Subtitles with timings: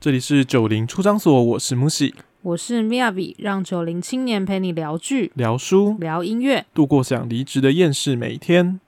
[0.00, 8.78] 这里是九零出张所，我是木喜，我是 Miyabi，让九零青年陪你聊剧、聊书、聊音乐，度过想离职的厌世每一天。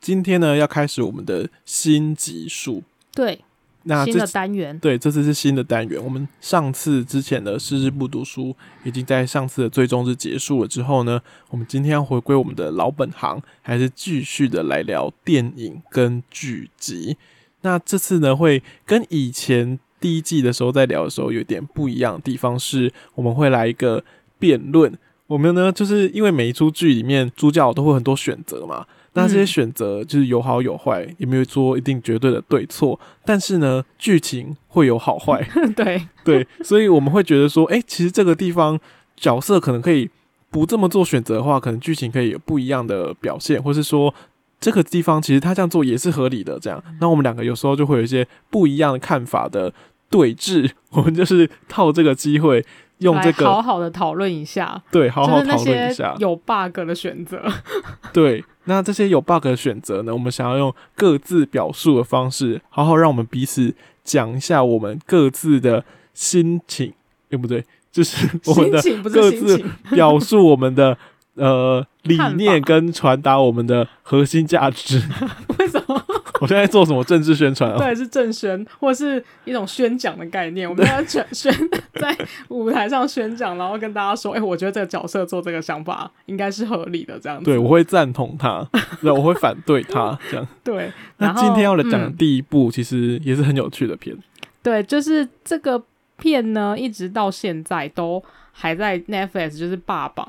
[0.00, 3.40] 今天呢，要开始我们的新集数，对。
[3.86, 6.02] 那新的单元，对，这次是新的单元。
[6.02, 11.20] 我们上次之前的是日不读书，已经在上次的最终日结束了之后呢，
[11.50, 17.16] 我们今天要回归我们的老本行，还是继续的来聊电影跟剧集。
[17.60, 24.02] 那这次呢，会跟以前第一季的时候在聊的时候有点不一样的地方是，我们会来一个
[24.38, 24.92] 辩论。
[25.26, 28.86] 我们呢，就是因为每一出剧里面主角都会很多选择嘛。
[29.16, 32.98] 那这些选择就是有好有坏，也没有说一定绝对的对错。
[33.24, 35.42] 但是呢，剧情会有好坏。
[35.74, 38.78] 对 对，所以我们会觉得说，哎、欸，其实这个地方
[39.16, 40.10] 角色可能可以
[40.50, 44.12] 不这么做选择的话，可能剧情可以有不一样的表现，或是说
[44.60, 46.58] 这个地方其实他这样做也是合理的。
[46.58, 49.72] 这样，那我们两个有时候就会有一些不一样的看法的
[50.10, 50.70] 对峙。
[50.90, 52.64] 我们就是套这个机会。
[53.04, 57.42] 用这个好好的讨论一下，对，好好讨论一下有 bug 的选择。
[58.14, 60.12] 对，那这些有 bug 的选择呢？
[60.12, 66.94] 我们想要用各自表述的方式，好好让我们彼此讲一下我们各自的心情，
[67.28, 67.62] 对不对？
[67.92, 70.96] 就是我们的各自表述我们的
[71.36, 75.02] 呃理念跟传达我们的核心价值。
[75.58, 76.02] 为什么？
[76.44, 77.78] 我现在做什么政治宣传啊？
[77.78, 80.68] 对，是政宣，或是一种宣讲的概念。
[80.68, 81.50] 我们要宣 宣
[81.94, 82.14] 在
[82.48, 88.62] 舞台上宣讲，然后跟大家说：“哎、欸，我觉得这个角色做这个想法应该是合理的。”这样子，对，我会赞同他，
[89.00, 90.46] 对，我会反对他， 这样。
[90.62, 90.92] 对。
[91.16, 94.14] 那今天要来讲的第一部，其实也是很有趣的片。
[94.62, 95.82] 对，就是这个
[96.18, 98.22] 片呢，一直到现在都
[98.52, 100.28] 还在 Netflix，就是霸榜。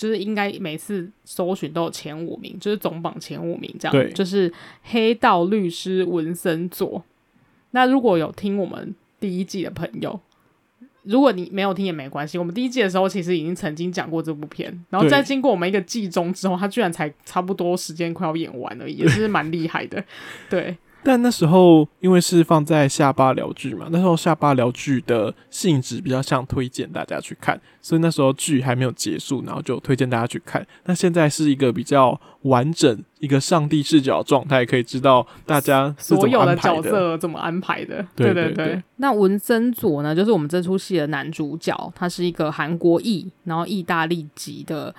[0.00, 3.92] 就是应该每次搜寻都有前五名，就是总榜前五名这样。
[3.92, 4.50] 对，就是
[4.82, 6.98] 《黑道律师文森佐》。
[7.72, 10.18] 那如果有听我们第一季的朋友，
[11.02, 12.38] 如果你没有听也没关系。
[12.38, 20.02] 我们第一季的时候其实已经曾经讲过这部片，然后在经过我们一个季中之后，他居然才差不多时间快要演完了，也是蛮厉害的。
[20.48, 20.74] 对。
[21.02, 30.66] 但那时候因为是放在下巴聊剧嘛，那时候下巴聊剧的性质比较像推荐大家去看，所以那时候剧还没有结束，然后就推荐大家去看。
[30.84, 38.06] 那现在是一个比较完整、一个上帝视角状态，可以知道大家所有的角色怎么安排的。
[38.14, 38.82] 对对对。
[38.96, 44.94] 那文森佐呢，就是我们这出戏的男主角，他是一个韩国裔，然后意大利籍的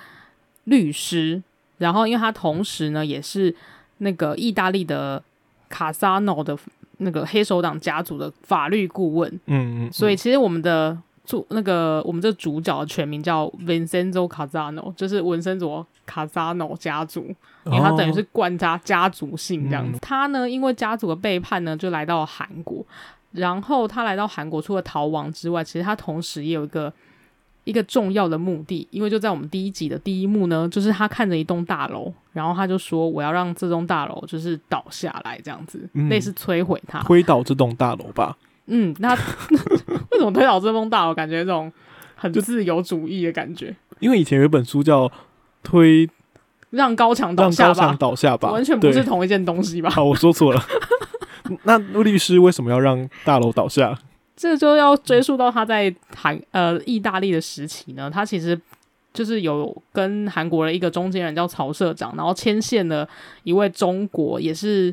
[0.64, 1.44] 律师，
[1.78, 3.56] 然后因为他同时呢也是
[4.00, 5.22] 那个意大利的。
[5.72, 6.56] 卡萨诺的
[6.98, 10.96] 那个黑手党家族的法律顾问，嗯嗯，嗯，所以其实我们的
[11.26, 17.34] 主那个我们这主角的全名叫 Vincenzo Casano，就是文森佐卡萨诺家族，
[17.66, 19.98] 因为他等于是冠他家族姓这样子。
[19.98, 22.86] 哦、他呢，因为家族的背叛呢，就来到了韩国。
[23.32, 26.94] 然后他来到韩国，除了逃亡之外，其实他同时也有一个。
[27.64, 38.36] 一个重要的目的，因为就在我们第一集的第一幕呢，就是他看着一栋大楼，然后他就说：“我要让这栋大楼就是倒下来，这样子，嗯、类似摧毁它，推倒这栋大楼吧。”
[38.68, 39.14] 嗯， 那
[40.12, 41.14] 为什么推倒这栋大楼？
[41.14, 41.72] 感觉这种
[42.16, 43.76] 很自由主义的感觉。
[44.00, 45.08] 因为以前有一本书叫
[45.62, 46.10] 《推
[46.72, 49.90] 让高墙倒下吧》，让高墙倒下吧，完全不是同一件东西吧？
[49.90, 50.64] 好，我说错了。
[51.64, 54.00] 那律师为什么要让大楼倒下？
[54.42, 58.60] 这就要追溯到他在韩呃意大利的时期呢，他其实
[59.14, 63.08] 就是有跟韩国的一个中间人叫曹社长，然后牵线了
[63.44, 64.92] 一位中国也是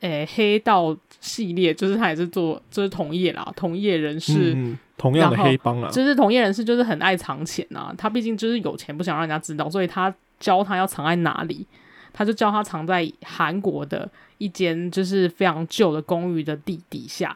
[0.00, 11.66] 诶、欸、黑道系列，就是他也是做就是同业啦，同业人士，嗯、同样的黑帮啊，就是同业人士就是很爱藏钱啊，他毕竟就是有钱，不想让人家知道，所以他教他要藏在哪里，
[12.12, 14.06] 他就教他藏在韩国的
[14.36, 17.34] 一间就是非常旧的公寓的地底下。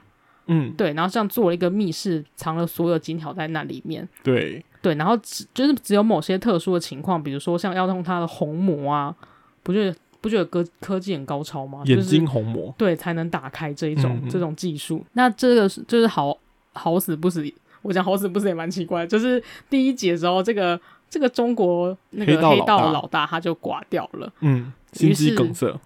[0.48, 4.06] 嗯，对，然后这样做了一个密室，藏了所有金条在那里面。
[4.22, 9.14] 对对，然后只就是只有某些特殊的情况，比如说像要用它的虹膜啊，
[9.62, 11.82] 不觉得不觉得科科技很高超吗？
[11.84, 15.04] 眼睛虹膜，就是，对，才能打开这一种这种技术。
[15.12, 16.36] 那这个就是好
[16.72, 17.44] 好死不死，
[17.82, 20.80] 我讲好死不死也蛮奇怪，就是第一节的时候，这个
[21.10, 25.78] 这个中国那个黑道的老大他就挂掉了，嗯，心肌梗塞。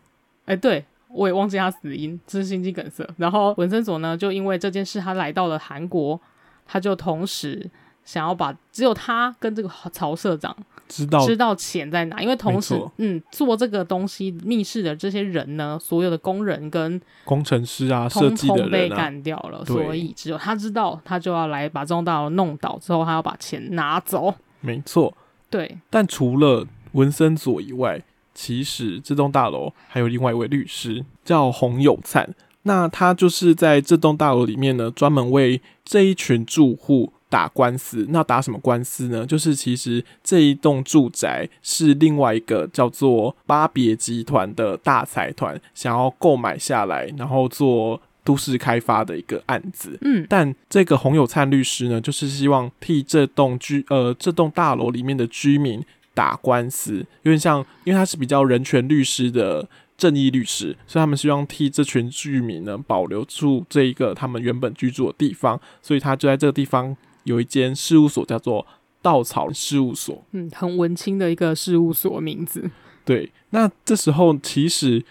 [0.45, 0.85] 哎，对。
[1.15, 3.07] 我也忘记他死因，这是心肌梗塞。
[3.17, 6.21] 然后文森佐呢，就因为这件事，他来到了韩国，
[6.67, 7.71] 他就同时
[8.05, 10.57] 想要把只有他跟这个曹社长
[10.89, 24.35] 知道知道钱在哪，因为同时，嗯，做这个东西密室的这些人呢，所有的工人跟工程师啊，设计的人啊，被干掉了，所以只有他知道，他就要来把这栋大楼弄倒之后，他要把钱拿走。
[24.61, 25.15] 没错。
[25.49, 28.01] 对，但除了文森佐以外，
[28.35, 32.35] 其实这栋大楼还有另外一位律师叫洪有灿。
[32.65, 38.07] 那他就是在这栋大楼里面呢，专门为这一群住户打官司。
[38.11, 39.27] 那打什么官司呢？
[39.27, 49.99] 就是其实这一栋住宅是另外一个叫做巴别集团的大财团想要购买下来，然后做都市开发的一个案子。
[50.03, 55.85] 嗯，但这个洪有灿律师呢，就是希望替这栋居呃这栋大楼里面的居民
[56.15, 59.69] 打官司，有点像，因为他是比较人权律师的。
[59.99, 68.67] 正义律师，所以他们希望替这群居民呢保留住这一个他们原本居住的地方，所以他就在这个地方有一间事务所，叫做
[69.01, 70.25] 稻草事务所。
[70.33, 72.69] 嗯，很文青的一个事务所名字。
[73.05, 75.05] 对，那这时候其实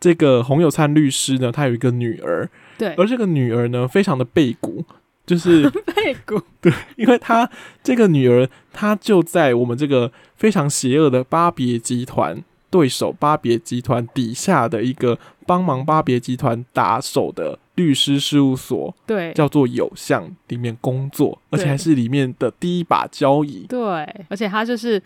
[0.00, 4.84] 这个洪有灿律师呢，他有一个女儿，对，而这个女儿呢，非常的背骨，
[5.28, 5.70] 就是
[6.60, 7.48] 对，因为他
[7.84, 12.42] 这个女儿，她就在我们这个非常邪恶的巴别集团。
[12.70, 23.64] 对手巴别集团底下的一个帮忙巴别集团打手的律师事务所，对，叫做有相里面工作，而且还是里面的第一把交椅。
[23.70, 23.80] 对，
[24.28, 25.02] 而且他就是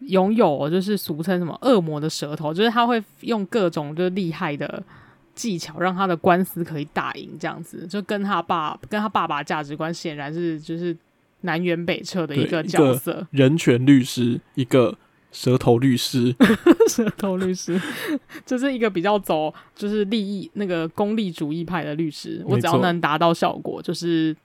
[0.00, 4.82] 拥有，就是俗称什么恶魔的舌头，就是他会用各种就是厉害的
[5.34, 10.96] 技巧，让他的官司可以打赢，这样子就跟他爸跟他爸爸价值观显然是就是
[11.42, 14.96] 南辕北辙的一个角色，人权律师一个。
[15.34, 16.32] 舌头律师，
[16.88, 17.76] 舌头律师，
[18.46, 22.40] 这是一个比较走就是利益那个功利主义派的律师。
[22.46, 24.36] 我只要能达到效果，就是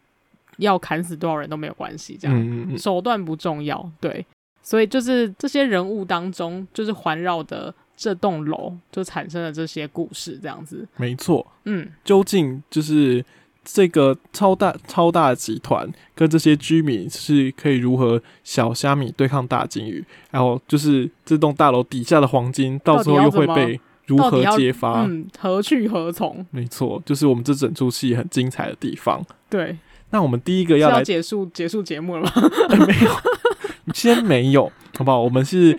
[0.58, 3.88] 要砍死多少人都没有关系，这样、嗯嗯、手段不重要。
[4.02, 4.26] 对，
[4.64, 10.88] 所以就是这些人物当中，就是环绕的这栋楼，就产生了这些故事，这样子。
[10.96, 13.24] 没错，嗯，究竟就是。
[13.72, 20.04] 这个超大超大的集团跟这些居民是可以如何小虾米对抗大金鱼？
[20.32, 25.04] 然后就是这栋大楼底下的黄金，到时候又会被如何揭发？
[25.04, 26.44] 嗯，何去何从？
[26.50, 29.24] 没错，就是我们这整出戏很精彩的地方。
[29.50, 29.78] 对，
[30.10, 32.32] 那我们第一个要来要结束结束节目了吗？
[32.70, 33.12] 欸、没有，
[33.94, 35.22] 先没有，好不好？
[35.22, 35.78] 我们是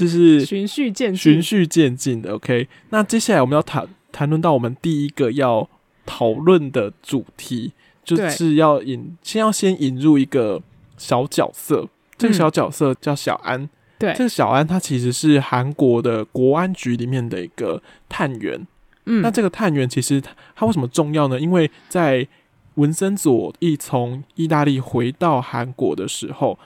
[0.00, 2.34] 就是循序渐循序渐进的。
[2.34, 5.68] OK，那接下来我们要谈谈论到我们第一个要。
[6.06, 10.60] 讨论的主题就是要引，先要先引入一个
[10.96, 11.88] 小角色，
[12.18, 13.68] 这个小角色叫小安。
[13.96, 18.66] 对，这个小安他其实是韩国的国安局里面的一个探员。
[19.04, 20.20] 嗯，那这个探员其实，
[20.56, 21.38] 他为什么重要呢？
[21.38, 22.26] 因为在
[22.74, 26.58] 文森佐一从意大利回到韩国的时候。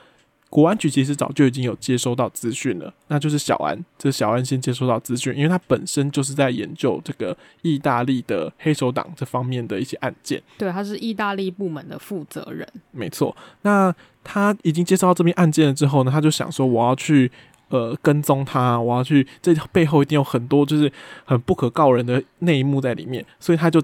[0.55, 10.41] 国安局其实早就已经有接收到资讯了，那就是小安，这小安先接收到资讯，因为他本身就是在研究这个意大利的黑手党这方面的一些案件。
[10.57, 12.65] 对，他是意大利部门的负责人。
[12.93, 13.93] 没错，那
[14.23, 17.29] 他已经接收到这边案件了之后呢，他就想说，我要去
[17.71, 20.89] 呃跟踪他，我要去，这背后一定有很多就是
[21.25, 23.83] 很不可告人的内幕在里面，所以他就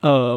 [0.00, 0.36] 呃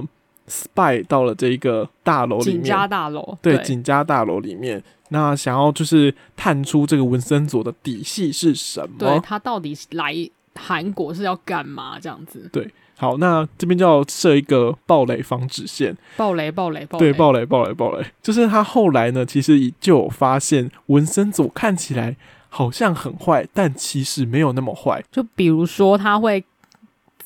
[0.51, 4.83] spy 到了这一个大楼里面，景家大楼，对，景家大楼里面。
[5.09, 8.95] 那想要就是探出这个文森佐的底细是什么？
[9.00, 10.13] 对，他到底来
[10.56, 11.98] 韩国是要干嘛？
[12.00, 12.50] 这样子。
[12.53, 15.95] 对，好，那这边就要设一个暴雷防止线。
[16.15, 17.06] 暴雷，暴雷，暴雷。
[17.06, 18.06] 对，暴雷，暴雷，暴雷。
[18.21, 22.15] 就是他后来呢，其实就有发现文森佐看起来
[22.48, 25.03] 好像很坏，但其实没有那么坏。
[25.12, 26.43] 就比如说他会。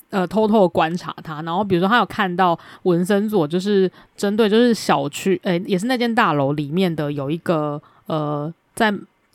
[0.09, 8.91] 呃，偷偷的观察他，然后比如说他有看到文森佐，就是针对就是小区，诶、欸，也是那间大楼里面的有一个呃，在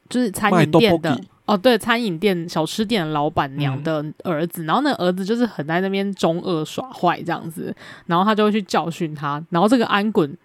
[0.08, 7.74] 就是餐饮店的哦，对，餐饮店小吃店的老板娘的儿子，嗯、然后那儿子就是很在那边中二耍坏这样子，
[8.06, 10.36] 然后他就会去教训他，然后这个安滚。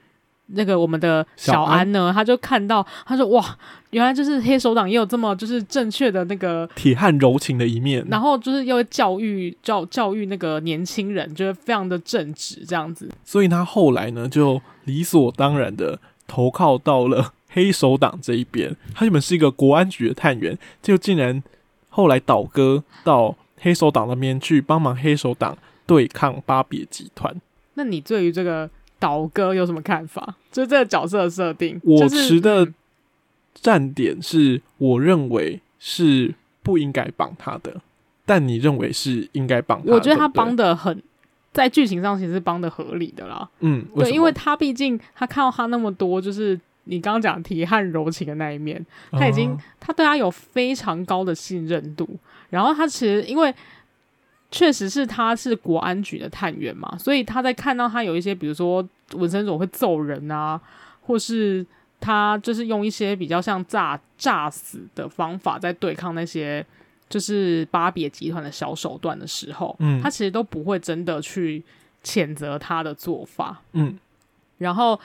[0.48, 3.58] 那个我们的小安呢，安他就看到，他说：“哇，
[3.90, 13.10] 原来就是黑手党也有这么就是正确的那个铁汉柔情的一面。”然后就是又教育教教育那个年轻人，就是非常的正直这样子。
[13.24, 18.76] 所以他后来呢，就理所当然的投靠到了黑手党这一边。
[18.94, 21.42] 他原本是一个国安局的探员，就竟然
[21.90, 27.36] 后来倒戈到黑手党那边去帮忙黑手党对抗巴别集团。
[27.74, 28.70] 那你对于这个？
[29.06, 30.36] 倒戈有什么看法？
[30.52, 32.68] 就是这个角色的设定，我持的
[33.54, 36.34] 站点是，我认为是
[36.64, 37.82] 不应该帮他的，
[38.26, 39.94] 但你认为是应该帮他的？
[39.94, 41.00] 我觉得他帮的很，
[41.54, 43.48] 在剧情上其实是帮的合理的啦。
[43.60, 52.10] 嗯，对，因为他毕竟他看到他那么多，就是你刚刚讲铁汉柔情的那一面，他已经、哦、他对他有非常高的信任度，
[52.50, 53.54] 然后他其实因为。
[54.52, 60.60] 确实是他是国安局的探员嘛，所以他在看到他有一些，比如说文森佐会揍人啊，
[61.02, 61.66] 或是
[62.00, 66.66] 他就是用一些比较像炸炸死的方法在对抗那些
[67.08, 71.64] 就是巴别集团的小手段的时候，嗯，他其实都不会真的去
[72.04, 73.98] 谴责他的做法，嗯，
[74.58, 75.00] 然后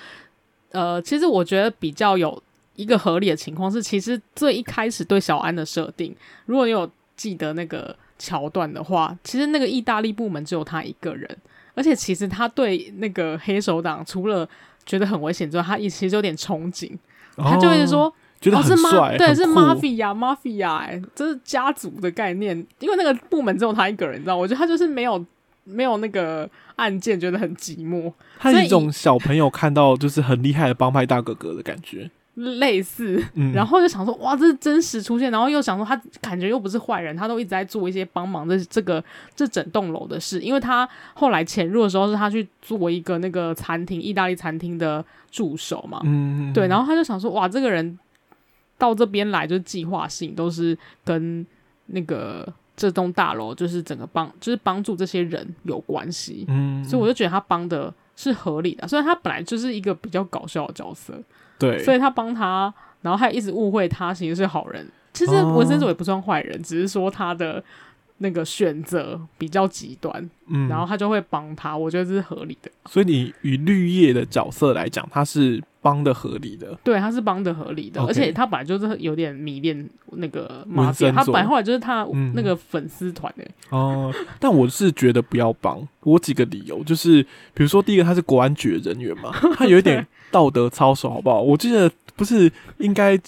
[0.73, 2.43] 呃，其实我觉得比较有
[2.77, 6.15] 一个合理的情况是，其实最一开始对小安的设定，
[6.47, 11.37] 如果你有记得那个桥段的话，其实那个意大利部门只有他一个人，
[11.75, 14.49] 而且其实他对那个黑手党除了
[14.85, 16.93] 觉得很危险之外，他也其实有点憧憬，
[17.37, 24.37] 哦、他就会说觉得很帅，哦、对，是 mafia，mafia，哎，这是家族的概念，因为那个部门只有他一个人，你知道？
[24.37, 25.25] 我觉得他就是没有
[25.65, 32.11] 没有那个案件，觉得很寂寞，他是一种小朋友看到就是很厉害的帮派大哥哥的感觉。
[32.59, 39.03] 类似，然后就想说，哇，这是真实出现，然后又想说，他感觉又不是坏人，他都一直在做一些帮忙的这个
[39.35, 47.99] 这整栋楼的事，因为他后来潜入的时候是他去做一个那个餐厅，意大利餐厅的助手嘛，嗯，对，然后他就想说，哇，这个人
[48.79, 51.45] 到这边来就是计划性，都是跟
[51.87, 61.15] 那个这栋大楼就是整个帮，就是帮助这些人有关系，嗯，所以我就觉得他帮的是合理的，虽然他本来就是一个比较搞笑的角色。
[61.61, 64.85] 对，所以他帮他，然后还一直误会他其实是好人。
[65.13, 67.63] 其实文森佐也不算坏人，哦，只是说他的
[68.19, 71.77] 那个选择比较极端，嗯，然后他就会帮他。
[71.77, 72.71] 我觉得这是合理的。
[72.87, 76.79] 所以你以绿叶的角色来讲，他是帮的合理的。
[76.85, 83.45] 对，他是帮的合理的而且他本来就是有点迷恋那个文森佐，他本来后来就是他那个粉丝团的。
[83.71, 85.87] 哦，但我是觉得不要帮。
[86.03, 87.23] 我几个理由就是，
[87.55, 90.07] 比如说第一个，他是国安局的人员嘛， 他有一点。
[90.33, 91.41] 道德操守好不好？
[91.41, 93.19] 我记得不是应该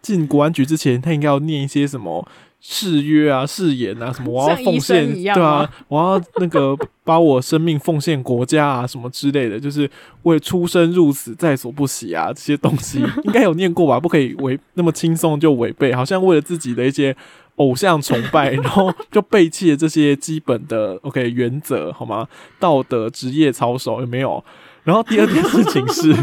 [0.00, 2.24] 进国安局之前，他应该要念一些什么
[2.64, 9.90] 誓约啊、誓言啊，什么我要奉献，对啊，我要那个把我生命奉献国家啊，什么之类的，就是
[10.22, 13.98] 为出生入死在所不惜啊，这些东西 应该有念过吧？
[13.98, 17.16] 不可以违那么轻松就违背，好像为了自己的一些
[17.56, 22.28] 偶像崇拜，然后就背弃了这些基本的 OK 原则，好吗？
[22.60, 24.42] 道德职业操守有没有？
[24.84, 26.14] 然后第二件事情是。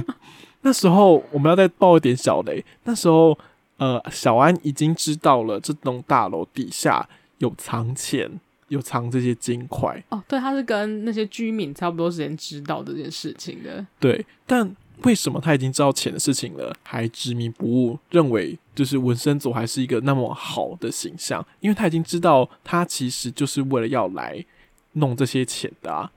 [0.62, 2.62] 那时候我们要再爆一点小雷。
[2.84, 3.38] 那时候，
[3.80, 7.08] 呃，小安已经知道了这栋大楼底下
[7.38, 8.30] 有藏钱，
[8.68, 10.04] 有藏这些金块。
[10.10, 13.86] 哦，对，他是跟那些居民差不多时间知道这件事情的。
[13.98, 21.46] 对，但为什么他已经知道钱的事情了，还执迷不悟，认为就是文森佐还是一个那么好的形象？
[21.62, 24.46] 因为他已经知道他其实就是为了要来
[24.94, 26.12] 弄这些钱的啊，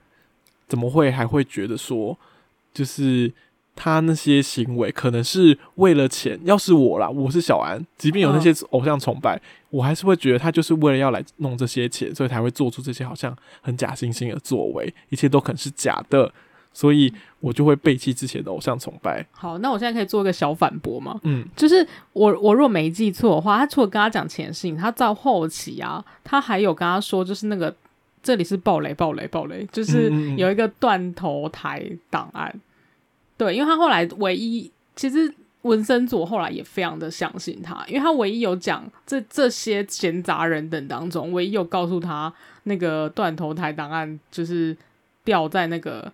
[0.67, 2.17] 怎么会还会觉得说
[2.73, 3.31] 就是？
[3.75, 6.39] 他那些行为可能是为了钱。
[6.43, 16.31] 要是我啦，我是小安，即便有那些偶像崇拜，我还是会觉得他就是为了要来弄这些钱，所以才会做出这些好像很假惺惺的作为，一切都可能是假的，
[16.71, 19.25] 所以我就会背弃之前的偶像崇拜。
[19.31, 21.19] 好，那我现在可以做一个小反驳吗？
[21.23, 27.75] 嗯，就是我我若没记错的话，他除了跟他讲钱的事情，他到后期啊，他还有跟他说，就是那个
[28.21, 32.53] 这里是暴雷暴雷暴雷，就是有一个断头台档案。
[33.43, 35.33] 对，因为他后来唯一，其实
[35.63, 42.33] 文森佐后来也非常的相信他，因为他唯一有讲这这些闲杂人等当中，唯一有告诉他
[42.63, 44.75] 那个断头台档案就是
[45.25, 46.11] 掉在那个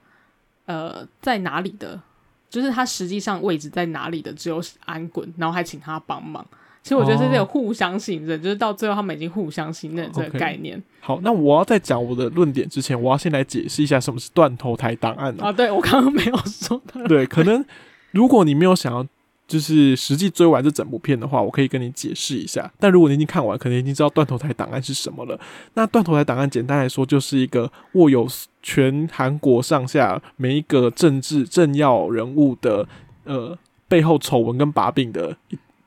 [0.66, 2.02] 呃在哪里的，
[2.50, 6.44] 就是他实际上位置在哪里的，只有安滚，然后还请他帮忙。
[6.82, 10.78] 其实我觉得是这种互相信任，哦，就是到最后他们已经互相信任这个概念。
[10.78, 10.84] Okay.
[11.02, 15.52] 好，那我要在讲我的论点之前，我要先来解释一下什么是断头台档案啊。
[15.52, 17.08] 对，我刚刚没有说的。
[17.08, 17.64] 对，可能
[18.12, 19.06] 如果你没有想要
[19.48, 22.72] 就是实际追完这整部片的话，我可以跟你解释一下。
[22.80, 25.40] 但如果你已经看完，可能已经知道断头台档案是什么了。
[25.74, 28.28] 那断头台档案简单来说，就是一个握有
[28.64, 32.88] 全韩国上下每一个政治政要人物的
[33.26, 33.58] 呃
[33.88, 35.36] 背后丑闻跟把柄的。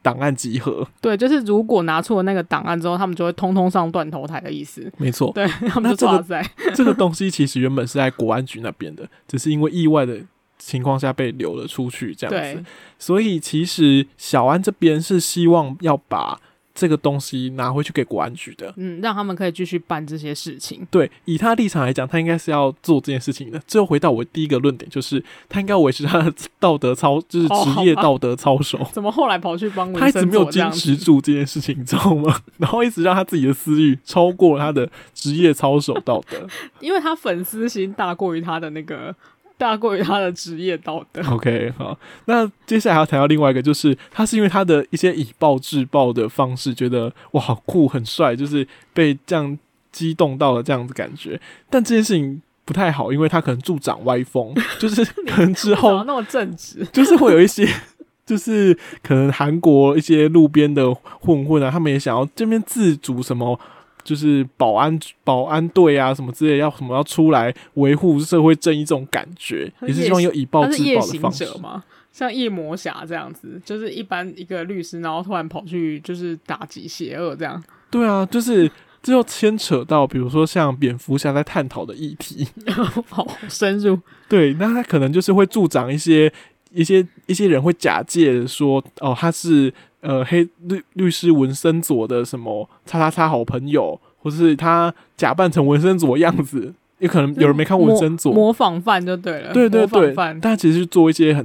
[0.02, 4.92] 档案集合，对，就是如果拿出了那个档案之后，他们就会通通上断头台的意思。
[4.98, 6.44] 没错，对，他们就抓在，
[6.74, 10.20] 这个东西其实原本是在国安局那边的，只是因为意外的
[10.58, 12.64] 情况下被流了出去，这样子。
[12.98, 16.40] 所以其实小安这边是希望要把。
[16.74, 20.86] 这个东西拿回去给国安局的，嗯，让他们可以继续办这些事情。
[20.90, 23.58] 对，以他立场来讲，他应该是要做这件事情的。
[23.66, 28.78] 最后回到我第一个论点，就是他应该维持他的道德操，就是职业道德操守。
[28.78, 29.92] 哦、 怎么后来跑去帮？
[29.92, 32.40] 他一直没有坚持住这件事情，你知道吗？
[32.58, 36.46] 然后一直让他自己的私欲超过他的职业操守道德，
[36.80, 39.14] 因为他粉丝心大过于他的那个。
[39.62, 41.22] 大过于他的职业道德。
[41.30, 49.56] OK，好，那接下来还要谈到另外一个，就是他是因为他的一些以暴制暴的方式，觉得哇好酷很帅，就是被这样
[49.92, 51.40] 激动到了这样子感觉。
[51.70, 57.64] 但这件事情不太好，因为他可能助长歪风， 就是可能之后那么正直，就是会有一些
[58.26, 63.60] 就是可能韩国一些路边的混混啊，他们也想要这边自主什么，
[64.04, 71.82] 就是保安保安队啊什么之类，要什么要出来维护社会正义这种感觉，也是希望有以暴制暴的方式吗？
[72.12, 77.62] 像夜魔侠这样子，就是一般一个律师，然后突然跑去就是打击邪恶这样。
[77.90, 78.70] 对啊，就是
[79.02, 82.46] 这又牵扯到，比如说像蝙蝠侠在探讨的议题，
[83.08, 83.98] 好深入。
[84.28, 86.32] 对，那他可能就是会助长一些。
[86.74, 101.44] 一些一些人会假借说，哦，他是呃黑律律师文森佐的什么叉叉叉好朋友，或是他假扮成文森佐的样子，也可能有人没看文森佐，模仿犯就对了，对对对，但他其实是做一些很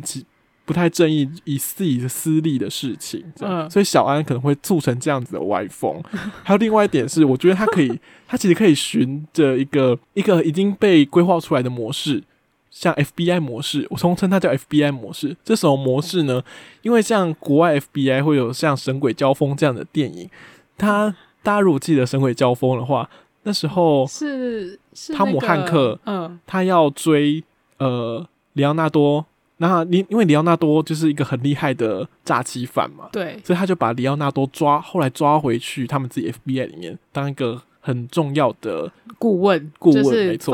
[0.66, 6.04] 不太正义、以自己的私利的事情，嗯，所以小安可能会促成这样子的歪风。
[6.44, 12.22] 还有另外一点是，我觉得他可以，他其实可以循着一个一个已经被规划出来的模式。
[12.70, 15.36] 像 FBI 模式，我通称它叫 FBI 模式。
[15.44, 16.44] 这什么模式呢？
[16.82, 20.30] 因为像国外 FBI 会有像《神鬼交锋》这样的电影，
[20.78, 23.10] 他大家如果记得《神鬼交锋》的话，
[23.44, 24.78] 那时候是
[25.14, 27.44] 汤姆汉克，嗯，他要追
[27.78, 29.26] 呃里奥纳多，
[29.58, 40.54] 那因因为里奥纳多就是一个很厉害的诈欺犯嘛，对，所以他就把里奥纳多抓，后来抓回去他们自己 FBI 里面当一个很重要的顾问，顾问没错。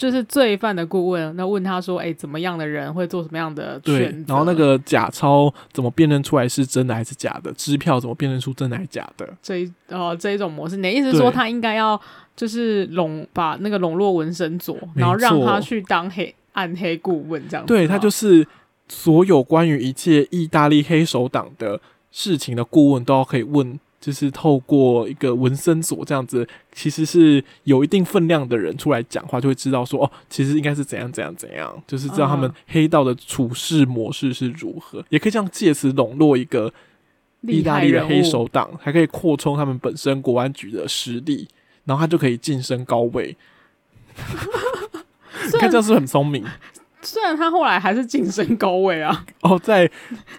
[0.00, 3.98] 就是罪犯的顾问，那问他说：“哎、欸，怎么样的人会做什么样的选择？
[3.98, 7.52] 对，然后那个假钞怎么辨认出来是真的还是假的？
[7.52, 9.28] 支票怎么辨认出真的还是假的？
[9.42, 12.00] 这一哦这一种模式，你的意思是说他应该要
[12.34, 17.68] 就是笼把那个笼络纹身佐，然后让他去当黑暗黑顾问这样子？
[17.68, 18.46] 对，他就是
[18.88, 21.78] 所有关于一切意大利黑手党的
[22.10, 36.72] 事情的顾问都要可以问。”就是透过一个文森佐这样子，其实是有一定分量的人出来讲话，就会知道说哦，其实应该是怎样怎样怎样，就是知道他们黑道的处事模式是如何，也可以这样借此笼络一个
[37.42, 41.46] 意大利的黑手党，还可以扩充他们本身国安局的实力，
[41.84, 43.36] 然后他就可以晋升高位。
[45.52, 46.44] 你看这样是很聪明？
[47.02, 49.90] 虽然他后来还是晋升高位啊，哦，在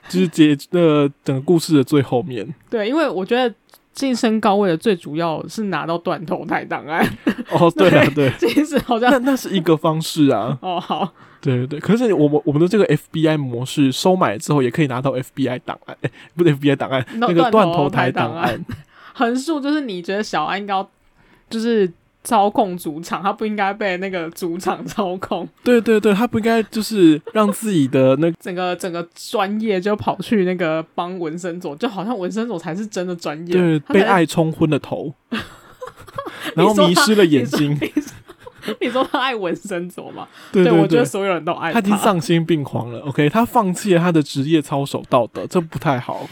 [0.08, 3.52] 就是结呃整个故事的最后面，对，因为我觉得
[3.94, 7.06] 晋升高位的最主要是拿到断头台档案。
[7.50, 10.58] 哦， 对啊，对，其实好像那那是一个方式啊。
[10.64, 18.64] 哦，好，对对对，可是我们我们的这个 FBI 模式收买之后，也可以拿到 FBI 档案，哎，不是 FBI 档案，那个断头台档案。
[19.14, 20.86] 横竖就是你觉得小安应该
[21.50, 21.92] 就是。
[22.24, 25.48] 操控主场，他不应该被那个主场操控。
[25.64, 33.54] 对对对，他不应该就是让自己的那 整个整个专业就跑去那个帮纹身佐，就好像纹身佐才是真的专业。
[33.54, 35.14] 对，被爱冲昏了头，
[36.56, 37.78] 然后迷失了眼睛。
[38.80, 40.28] 你说，他爱纹身佐吗？
[40.52, 41.82] 对，对，对，对，我觉得所有人都爱他。
[41.82, 43.00] 他已经丧心病狂了。
[43.00, 46.30] OK，他放弃了他的职业操守道德，这不太好。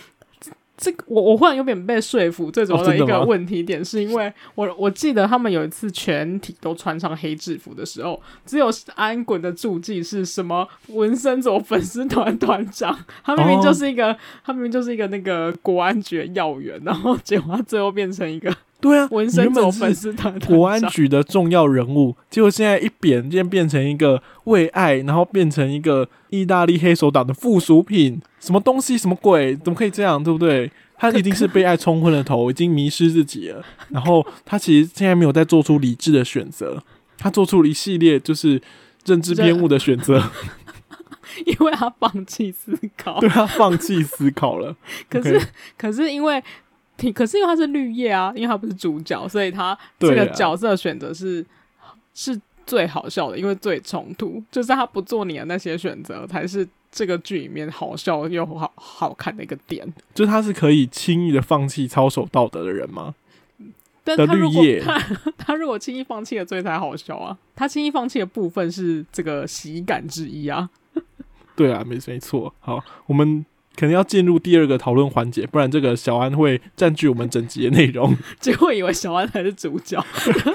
[0.81, 28.21] 这个我我忽然有点被说服，最主要的一个问题点是因为我我记得他们有一次全体都穿上黑制服的时候，只有安滚的助记是什么文森佐粉丝团团长，他明明就是一个、哦、 他明明就是一个那个国安局要员，然后结果他最后变成一个对啊文森佐粉丝团国安局的重要人物，结果现在一扁，变变成一个为爱，然后变成一个意大利黑手党的附属品。
[28.39, 28.97] 什么东西？
[28.97, 29.55] 什么鬼？
[29.57, 30.23] 怎么可以这样？
[30.23, 30.71] 对不对？
[30.97, 33.63] 他一定是被爱冲昏了头，已经迷失自己了。
[33.89, 36.81] 然后他其实现在没有再做出理智的选择，
[37.17, 38.61] 他做出了一系列就是
[39.05, 40.21] 认知偏误的选择，
[41.45, 43.19] 因为他放弃思考。
[43.19, 44.75] 对，他放弃思考了。
[45.09, 45.41] 可是，
[45.77, 46.43] 可是因为，
[47.13, 51.45] 可是因为他是绿叶啊，因为他不是主角，所以他这个角色选择是
[52.13, 56.67] 是最好笑的，因为最冲突，就是他不做你的那些选择才是。
[56.91, 63.13] 这个剧里面好笑又好好看的一个点，就是他是可以轻易的放弃操守道德的人吗？
[64.03, 64.99] 但他如果他，
[65.37, 67.37] 他如果轻易放弃了，最才好笑啊！
[67.55, 70.67] 他轻易放弃的部分是这个喜感之一啊。
[71.55, 72.51] 对啊，没没错。
[72.59, 73.45] 好，我们
[73.79, 78.13] 可能要进入第二个讨论环节，不然这个小安会占据我们整集的内容。
[78.41, 80.03] 结果以为小安才是主角。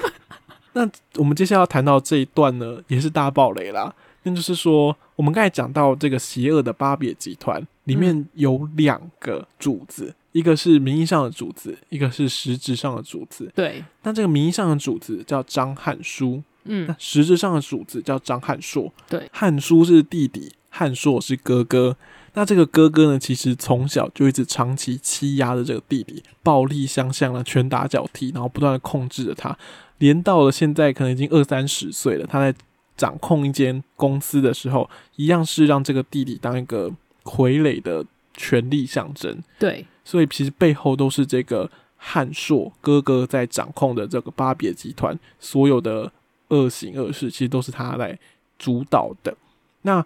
[0.73, 3.91] 那我们接下来要谈到这一段呢，也是大暴雷啦。
[4.21, 13.51] 那就是说，我们刚才讲到这个邪恶的巴别集团里面有两个主子，嗯，一个是名义上的主子，一个是实质上的主子。
[13.55, 18.93] 对，那这个名义上的主子叫张汉书，嗯，那实质上的主子叫张汉硕。
[19.09, 21.97] 对，汉书是弟弟，汉硕是哥哥。
[22.35, 29.57] 那这个哥哥呢，其实从小就一直长期欺压着这个弟弟，暴力相向了，拳打脚踢，然后不断的控制着他，
[29.97, 32.55] 连到了现在可能已经二三十岁了，他在。
[32.97, 36.89] 掌控一间公司的时候，一样是让这个弟弟当一个
[37.25, 39.37] 傀儡的权力象征。
[39.59, 46.09] 对，所以其实背后都是这个汉硕哥哥在掌控的这个巴别集团，所有的
[46.47, 48.17] 恶行恶事，其实都是他来
[48.57, 49.35] 主导的。
[49.81, 50.05] 那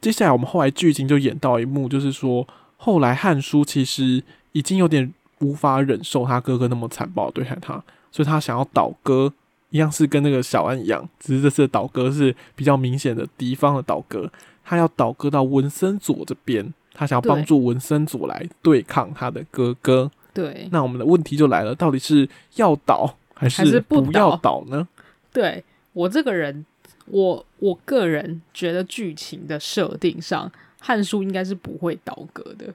[0.00, 9.32] 接下来我们后来剧情就演到一幕，就是说后来汉书其实已经有点无法忍受他哥哥那么残暴对待他，所以他想要倒戈。
[9.72, 14.28] 一样是跟那个小安一样，只是这次的倒戈是比较明显的敌方的倒戈，
[14.64, 20.10] 他要倒戈到文森佐这边，他想要帮助文森佐来对抗他的哥哥。
[20.34, 24.88] 对，那我们的问题就来了，到底是要倒还是不要倒呢？
[25.32, 26.66] 对，我这个人，
[27.10, 32.72] 我我个人觉得剧情的设定上，汉书应该是不会倒戈的。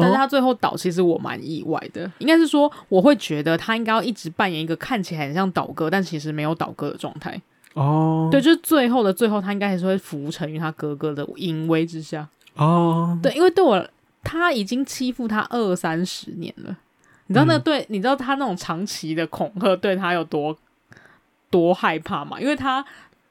[0.00, 2.08] 但是他最后倒，其实我蛮意外的。
[2.18, 7.40] 应该是说，我会觉得他应该要一直扮演一个看起来很像倒戈，但其实没有倒戈的状态。
[7.74, 12.28] 哦，对，就是最后的最后，他应该还是会服从于他哥哥的淫威之下。
[12.54, 13.84] 哦，对，因为对我，
[14.22, 16.76] 他已经欺负他二三十年了。
[17.26, 20.56] 你知道那对，嗯、你知道他那种长期的恐吓对他有多
[21.50, 22.40] 多害怕吗？
[22.40, 22.84] 因为他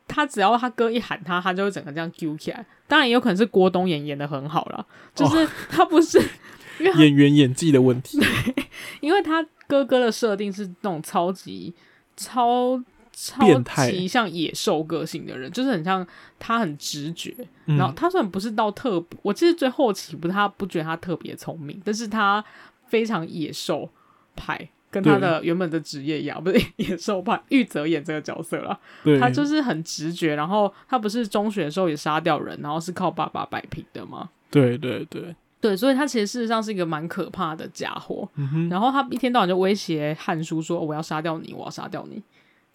[0.07, 2.65] 他只要他哥一喊他，他就会整个这样揪起来。
[2.87, 6.19] 当然也有可能是郭东演演的很好了，就是他不是。
[6.79, 8.65] 哦演员演技的问题， 对，
[9.01, 11.73] 因为他哥哥的设定是那种超级
[12.15, 12.79] 超
[13.11, 16.05] 超级像野兽个性的人，就是很像
[16.37, 22.45] 他很直觉，嗯、然后他虽然不是到特，我其实最后期不是他不觉得他特别聪明，但是他
[22.85, 23.89] 非常野兽
[24.35, 24.69] 派，
[25.01, 27.39] 跟他的原本的职业一样，不是野兽派。
[27.49, 28.79] 玉泽演这个角色了，
[29.19, 34.29] 他就是很直觉，然后他不是中学的时候也杀掉人，然后是靠爸爸摆平的吗？
[34.49, 35.35] 对对对。
[35.59, 38.29] 对，所以他其实事实上是一个蛮可怕的家伙。
[38.35, 38.69] 嗯。
[38.69, 42.21] 然后他一天到晚就威胁汉叔说：“我要杀掉你，我要杀掉你。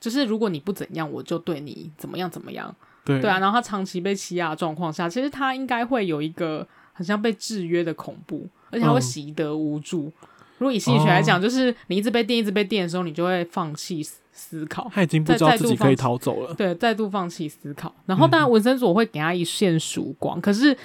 [0.00, 3.38] 就是如果你不怎样，我就对你怎么样怎么样。”对对啊。
[3.38, 10.12] 然后他长期被欺压的状况下，其实他应该会有一个很像被制约的恐怖，而且他会习得无助。
[10.22, 10.28] 嗯、
[10.62, 14.00] 如果以心理学来讲，就是你一直被电，一直被电的时候，你就会放弃
[14.32, 14.88] 思考。
[14.94, 16.54] 他已经不知道自己可以逃走了。
[16.54, 17.92] 对，再度放弃思考。
[18.06, 20.76] 然后当然文森佐会给他一线曙光，嗯、可是。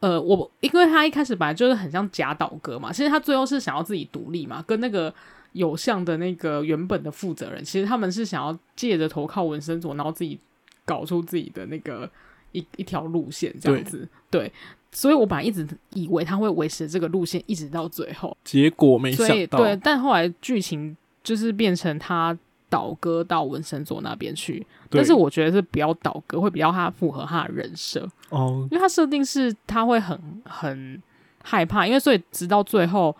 [0.00, 5.12] 呃，我因为他一开始本来就是很像假倒哥嘛，其实他最后是想要自己独立嘛，跟那个
[5.52, 10.38] 有相的那个原本的负责人，其实他们是想要借着投靠纹身佐，然后自己
[10.86, 12.10] 搞出自己的那个
[12.52, 14.52] 一一条路线这样子，对，对，
[14.92, 22.36] 所以我本来一直以为他会维持这个路线一直到最后，结果没想到，对，但后来剧情就是变成他。
[22.70, 28.08] 倒戈到文森佐那边去，但是我觉得是比较倒戈，会比较他符合他的人设。
[28.28, 31.02] 哦，因为他设定是他会很很
[31.42, 33.12] 害怕，因为所以直到最后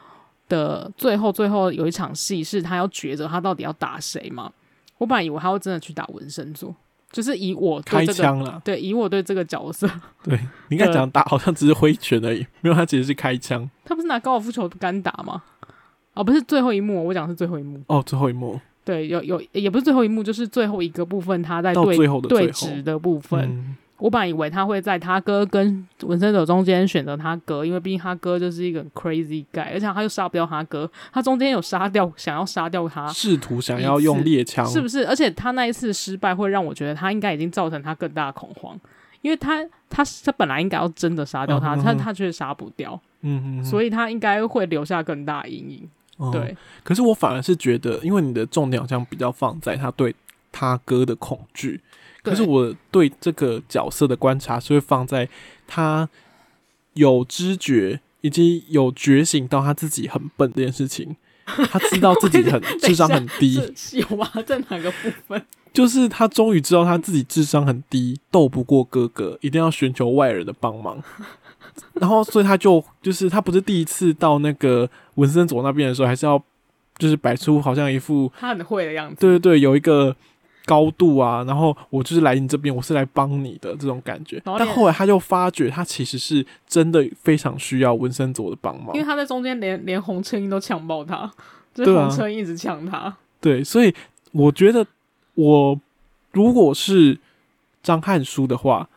[0.49, 4.53] 的最后最后有一场戏是他要抉择他到底要打谁嘛，
[4.99, 6.73] 我本来以为他会真的去打文森佐，
[7.13, 9.89] 就是以我对这个、开枪了，对，以我对这个角色，
[10.23, 15.43] 对，你应该讲打好像只是挥拳而已，没有他其实是开枪，他不是拿高尔夫球杆打吗？
[16.15, 18.61] 哦，不是最后一幕，我讲是最后一幕哦，最后一幕。
[18.83, 23.41] 对，有有也不是最后一幕，就是最后一个部分，他在对对峙的部分。
[23.43, 35.07] 嗯、我本来以为他会在他哥跟纹身者中间选择他哥，因为毕竟他哥就是一个 crazy guy，而且他又杀不掉他哥，他中间有杀掉，想要杀掉他，试图想要用猎枪，是不是？
[35.07, 38.79] 而且他那一次失败，会让我觉得他应该已经造成他更大的恐慌，
[39.21, 45.89] 因为他他他本来应该要真的杀掉他，但、嗯、他却杀不掉，嗯嗯，所以他应该会留下更大的阴影。
[46.33, 50.15] 对、嗯，可是我反而是觉得，因为你的重点好像比较放在他对
[50.53, 51.81] 他哥的恐惧，
[52.31, 55.29] 可是我对这个角色的观察是会放在
[55.67, 56.09] 他
[56.95, 63.61] 有知觉以及有觉醒到他自己很笨这件事情，他知道自己 很智商很低，
[63.93, 64.29] 有吗？
[64.47, 65.43] 在哪个部分？
[65.73, 71.01] 就是他终于知道他自己智商很低，斗不过哥哥，一定要寻求外人的帮忙。
[71.95, 76.43] 然后，所以他就就是他不是第一次到那个文森佐那边的时候，还是要
[76.99, 79.17] 就是摆出好像一副他很会的样子。
[79.21, 80.15] 对对对，有一个
[80.71, 84.41] 高度啊，然后我就是来你这边，我是来帮你的这种感觉。
[84.45, 91.29] 但后来他就发觉，他其实是真的非常需要文森佐的帮忙，因为他在中间连连洪承英都抢爆他，
[91.75, 93.17] 就是洪承英一直抢他。
[93.41, 93.93] 对，所以
[94.31, 94.87] 我觉得
[95.35, 95.81] 我
[96.31, 97.19] 如果是
[97.83, 98.89] 张汉书的话。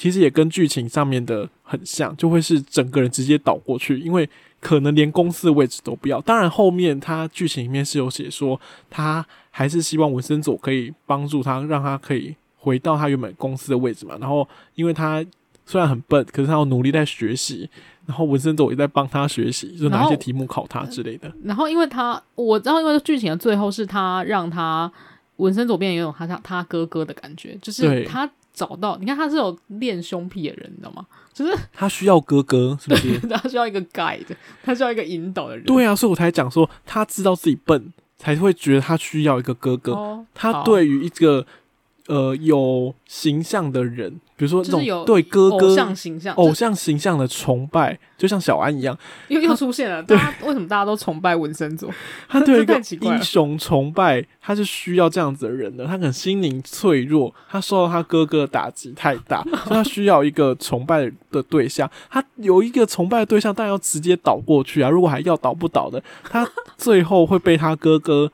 [0.00, 4.26] 其实也跟剧情上面的很像，就会是整个人直接倒过去，因为
[4.58, 6.18] 可能连公司的位置都不要。
[6.22, 8.58] 当然后面他剧情里面是有写说，
[8.88, 14.16] 他还是希望文森佐可以帮助他，让他可以回到他原本公司的位置嘛。
[14.18, 15.22] 然后因为他
[15.66, 17.68] 虽然很笨，可是他要努力在学习，
[18.06, 21.30] 然后文森佐也在帮他学习，就拿一些题目考他之类的。
[21.44, 24.90] 然后因为他我知道，因为剧情的最后是他让他
[25.36, 28.26] 文森佐变有种他他他哥哥的感觉，就是他。
[28.60, 31.06] 找到，你看他是有练胸癖的人，你知道吗？
[31.32, 33.18] 就是他需要哥哥，是不是？
[33.26, 34.26] 他需要一个 guide，
[34.62, 35.64] 他需要一个引导的人。
[35.64, 39.92] 对啊，所以我才讲说，他知道自己笨，才会觉得他需要一个哥哥。
[39.92, 41.46] 哦、他对于一个。
[42.10, 50.02] 呃，有形象的人，比如说这种对哥哥偶像形象、偶像形象的崇拜，就像小安一样，又又出现了。
[50.02, 51.88] 对，为什么大家都崇拜文森佐？
[52.28, 55.86] 他对一个英雄崇拜，他是需要这样子的人的。
[55.86, 61.88] 他可能心灵脆弱，他受到他哥哥的打击太大， 所以他需要一个崇拜的对象。
[62.10, 64.90] 他有一个崇拜的对象，但要直接倒过去啊！
[64.90, 66.44] 如果还要倒不倒的，他
[66.76, 68.32] 最后会被他哥哥。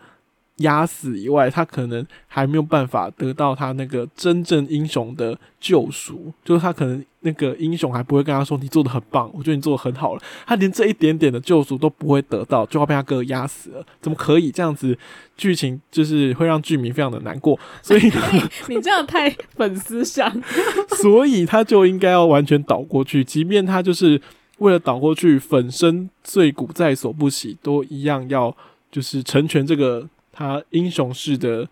[0.56, 6.32] 压死以外，他可能还没有办法得到他那个真正英雄的救赎。
[6.42, 13.84] 就是他可能那个英雄还不会跟他说：“你做的很棒，我觉得你做的很好了。”他连这一点点的救赎都不会得到，就要被他哥哥压死了。
[14.00, 14.96] 怎么可以这样子？
[15.36, 17.58] 剧情就是会让剧迷非常的难过。
[17.82, 18.10] 所以
[18.68, 20.42] 你这样太粉丝向，
[21.02, 24.18] 所以他就应该要完全倒过去，即便他就是
[24.56, 28.56] 为了倒过去，粉身碎骨在所不惜，都一样要
[28.90, 30.08] 就是成全这个。
[30.36, 31.66] 他英雄式的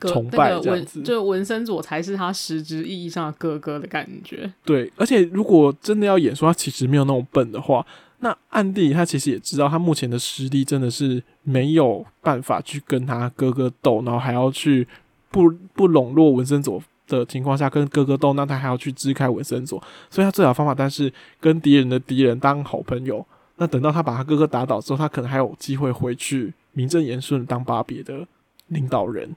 [0.00, 4.52] 崇拜这样子，那个、就文森佐才是他实质意义上的哥哥的感觉。
[4.64, 7.86] 对，而且如果真的要演说他其实没有那么笨的话，
[8.18, 14.88] 那暗地里他其实也知道他目前的实力真的是没有办法去跟他哥哥斗，然后还要去
[15.30, 23.24] 不不笼络文森佐的情况下跟哥哥斗，那他还要去支开文森佐，所以他最好方法，但是跟敌人的敌人当好朋友。
[23.56, 26.52] 那等到他把他哥哥打倒之后，他可能还有机会回去。
[26.72, 28.26] 名正言顺当巴别的
[28.68, 29.34] 领导人，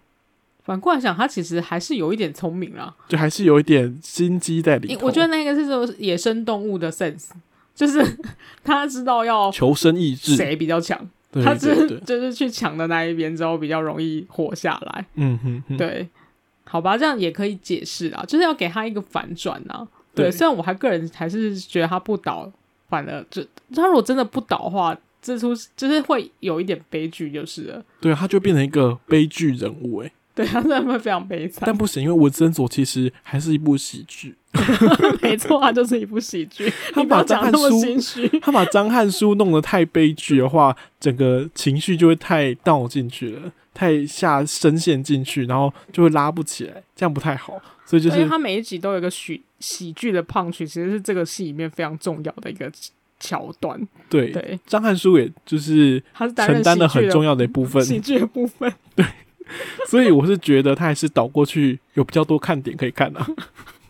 [0.64, 5.00] 反过来想，他其实还是有一点聪明啦，就还是有一点心机在里面。
[5.02, 7.30] 我觉得那个是说野生动物的 sense，
[7.74, 8.02] 就是
[8.64, 10.98] 他知道要求生意志，谁比较强，
[11.44, 15.06] 他是 就是去抢的那一边之后比较容易活下来。
[15.16, 16.08] 嗯哼，哼，对，
[16.66, 19.88] 好吧，这样也可以解释啊，就是要给他一个反转啊。
[20.14, 22.50] 对，对，虽然我还个人还是觉得他不倒，
[22.88, 23.44] 反而就
[23.76, 24.96] 他如果真的不倒的话。
[25.24, 27.84] 这出就是会有一点悲剧，就是了。
[28.02, 31.64] 对，他就变成一个悲剧人物，哎， 对，他真的会非常悲惨。
[31.66, 34.36] 但不行，因为文森佐其实还是一部喜剧。
[35.24, 36.72] 没错，他就是一部喜剧。
[36.94, 47.60] 他把张翰书，他把张翰书弄得太悲剧的话，整个情绪就会太倒进去了，太下深陷进去，然后就会拉不起来，这样不太好。
[47.86, 52.72] 所以就是他每一集都有一个喜喜剧的 punch，其实是这个戏里面非常重要的一个。
[53.24, 53.80] 桥段。
[54.10, 58.72] 对对，张翰书也就是他是承担了很重要的一部分，喜剧的部分。
[58.94, 59.06] 对，
[59.88, 63.26] 所以我是觉得他还是倒过去有比较多看点可以看啊。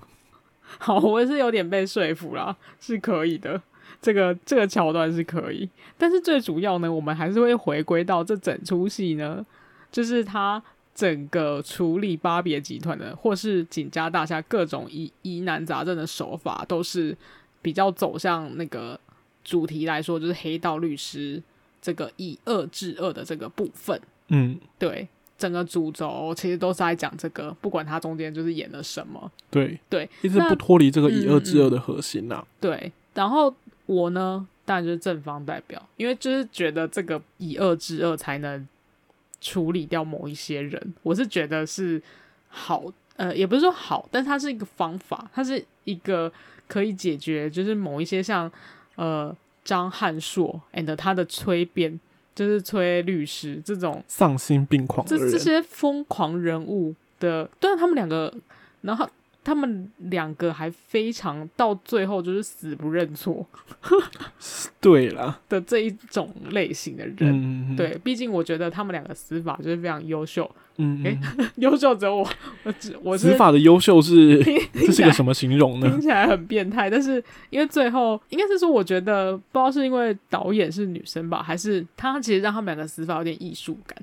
[0.77, 3.59] 好，我也是有点被说服了，是可以的，
[3.99, 5.67] 这个这个桥段是可以，
[5.97, 9.43] 但是最主要呢，我们还是会回归到这整出戏呢，
[9.91, 10.61] 就是他
[10.93, 17.17] 整个处理巴别集团的，或是景家大厦各种疑疑难杂症的手法，都是
[17.61, 18.99] 比较走向那个。
[19.43, 21.41] 主题来说，就是黑道律师
[21.81, 23.99] 这个以恶制恶的这个部分。
[24.29, 25.05] 嗯，对，
[25.37, 29.29] 整个主轴其实都是在讲这个，不管他中间就是演了什么。
[29.51, 32.47] 对对，一直不脱离这个以恶制恶的核心呐、啊嗯嗯。
[32.61, 33.53] 对，然后
[33.85, 38.65] 我呢，当然就是正方代表，因为就是觉得这个以恶制恶才能
[39.41, 40.93] 处理掉某一些人。
[41.03, 42.01] 我是觉得是
[42.47, 42.85] 好，
[43.17, 46.31] 呃，也不是说好，但它是一个方法，它是一个
[46.69, 48.49] 可以解决，就是某一些像。
[48.95, 51.99] 呃，张翰硕 and 他的崔编，
[52.35, 58.33] 就是崔律师这种丧心病狂，这这些疯狂人物的，对啊，他们两个，
[58.81, 59.07] 然后
[59.43, 63.45] 他们两个还非常到最后就是死不认错，
[64.79, 65.39] 对啦。
[65.49, 70.49] 的这一种类型的人，嗯、对，毕竟我觉得他们两个死法就是非常优秀。
[70.77, 72.27] 嗯，诶、欸， 优秀者我
[72.63, 74.41] 我只我是死法的优秀是
[74.73, 75.87] 这 是个什么形容呢？
[75.87, 83.95] 听起来很变态，但是因为最后应该是说，我觉得不知道是因为导演是女生吧，还是他其实让他们两个死法有点艺术感，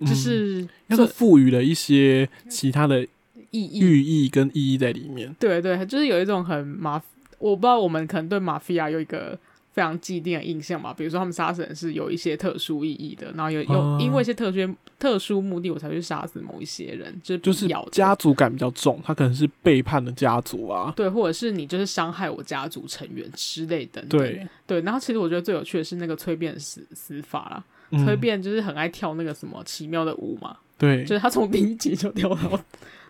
[0.00, 3.06] 嗯、就是要是赋予了一些其他的
[3.50, 5.34] 意义、寓意跟意义在里面。
[5.38, 7.02] 对对，就是有一种很麻，
[7.38, 9.38] 我不知道我们可能对马菲亚有一个。
[9.76, 24.80] 非常既定的印象吧，比如说他们杀死人是有一些特殊意义的，然后有有因为一些特殊特殊目的，我才去杀死某一些人，就是就是家族感比较重，他可能是背叛的家族啊，对，或者是你就是伤害我家族成员之类的，对对。
[24.80, 32.60] 然后其实我觉得最有趣的是那个崔变死死法啦，嗯、崔变就是很爱跳那个什么奇妙的舞嘛，对，就是他从第一集就跳到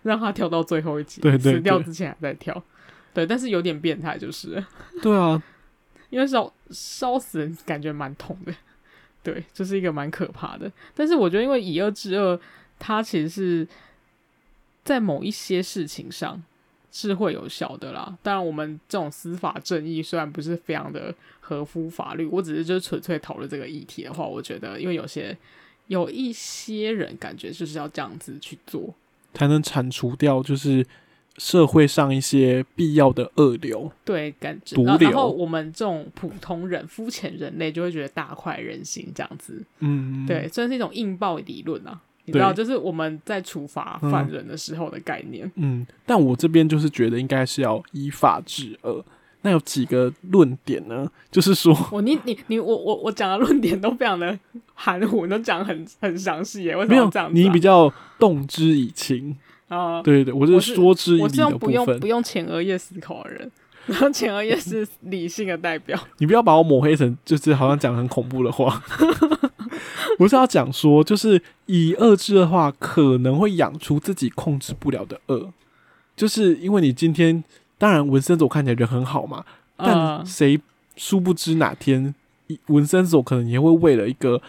[0.03, 2.63] 让他跳到最后一集，对，对对，死掉之前还在跳，
[3.13, 4.63] 对，但是有点变态，就是。
[5.01, 5.41] 对啊。
[6.09, 8.53] 因为烧烧死人感觉蛮痛的，
[9.21, 10.71] 对，就是一个蛮可怕的。
[10.95, 12.39] 但是我觉得，因为以恶制恶，
[12.79, 13.67] 它其实是
[14.85, 16.41] 在某一些事情上
[16.91, 18.17] 是会有效的啦。
[18.21, 25.37] 当然，我们这种司法正义虽然不是非常的合乎法律，我只是就纯粹讨论这个议题的话，我觉得因为有些
[25.87, 28.93] 有一些人感觉就是要这样子去做，
[29.33, 30.85] 才能铲除掉就是。
[31.39, 49.03] 社会上一些必要的恶流，对，感觉然后我们这种普通人、肤浅人类就会觉得大快人心这样子，嗯，对，这是一种硬爆理论啊，你知道，就是我们在处罚犯人的时候的概念，嗯，嗯，但我这边就是觉得应该是要依法治恶，
[49.41, 51.09] 那有几个论点呢？
[51.31, 54.37] 就是说， 我你你你我我我讲的论点都非常的
[54.75, 57.43] 含糊，都讲很很详细耶，为什么要这样子啊？
[57.43, 59.35] 你比较动之以情。
[59.69, 61.29] 啊，对对，我是说之以理的部分。
[61.29, 63.51] 我是用不用不用前额叶思考的人，
[63.85, 65.99] 然后前额叶是理性的代表。
[66.19, 68.81] 你不要把我抹黑成就是好像讲很恐怖的话。
[70.19, 75.51] 我是要讲说，就是以恶制的话，可能会养出自己控制不了的恶。
[76.15, 77.43] 就是因为你今天，
[77.77, 80.59] 当然文森佐看起来人很好嘛，但谁
[80.95, 82.13] 殊不知哪天
[82.67, 84.41] 文森佐可能也会为了一个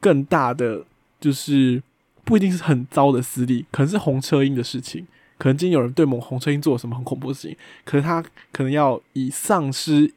[0.00, 0.84] 更大的，
[1.20, 1.82] 就是。
[2.24, 5.04] 不一定是很糟的私利，可能是红车鹰的事情。
[5.38, 10.08] 可能今天有人对某红车鹰做了什么很恐怖的事情，可是他可能要以丧失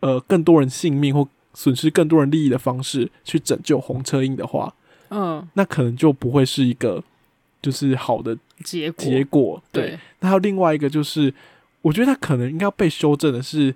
[0.00, 4.74] 呃更多人性命或损失更多人利益的方式去拯救红车鹰的话，
[5.10, 7.02] 嗯，那可能就不会是一个
[7.60, 9.04] 就是好的结果。
[9.04, 9.98] 结果对。
[10.20, 11.32] 那还有另外一个就是，
[11.82, 13.74] 我觉得他可能应该要被修正的是，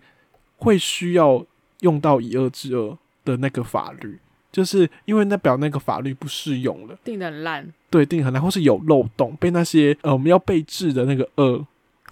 [0.59, 1.45] 会需要
[1.81, 4.19] 用到以恶制恶的那个法律。
[4.53, 11.67] 就是因为那表那个法律不适用了，定的很烂，对，定很烂，或是有漏洞，被那些呃我们要被治的那个恶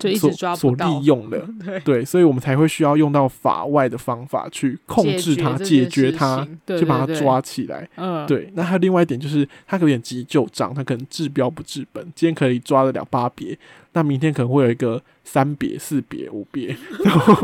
[0.04, 7.88] 就一直抓所利用的， 对，对，所以我们才会需要用到法外的方法去控制它、解决它，去把它抓起来。
[7.96, 8.50] 嗯，对。
[8.54, 12.04] 那还有另外一点就是，它有点急救章，它可能治标不治本。
[12.14, 13.58] 今天可以抓得了巴别，
[13.94, 17.34] 那明天可能会有一个三别、四别、五别， 然后。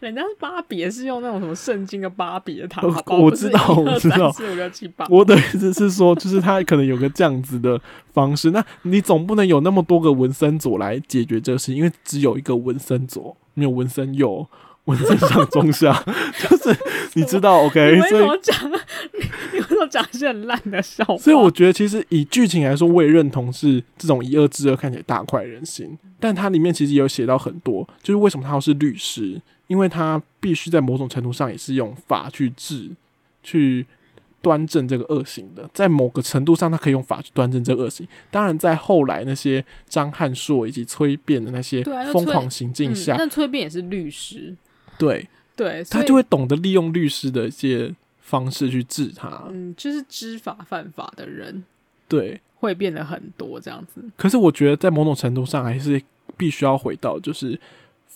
[0.00, 4.30] 人家是八别，是用那种什么圣经的八别塔，我知道，我知道。
[4.32, 5.06] 四五六七八。
[5.10, 7.80] 我的意思是说，就是他可能有个这样子的
[8.12, 8.50] 方式。
[8.50, 14.46] 那你总不能有那么多个文森佐来解决这个事，因为只有一个文森佐，没有文森右、
[14.84, 15.92] 文正上、中下，
[16.48, 16.76] 就是
[17.14, 18.00] 你知道，OK？
[18.08, 18.70] 所以你为什么讲？
[19.52, 21.16] 你为什么讲一些很烂的笑话？
[21.16, 25.98] 所以我觉得，其实以剧情来说，我也认同是这种以恶制恶，看起来大快人心。
[26.20, 29.40] 但它里面其实也有写到很多，就是为什么他要是律师。
[29.66, 32.90] 因为他必须在某种程度上也是用法去治、
[33.42, 33.86] 去
[34.42, 38.06] 端正这个恶行的，在某个程度上，他可以用法去端正这个恶行。
[38.30, 44.54] 当然，在后来那些张汉硕以及崔变的那些疯狂行径下，那崔弁也是律师，
[44.98, 49.44] 对对，他就会懂得利用律师的一些方式去治他。
[49.48, 51.64] 嗯，就是知法犯法的人，
[52.08, 54.02] 对，会变得很多这样子。
[54.16, 56.02] 可是我觉得，在某种程度上，还是
[56.36, 57.58] 必须要回到就是。